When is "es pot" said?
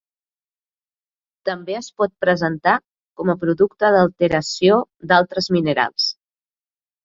1.81-2.15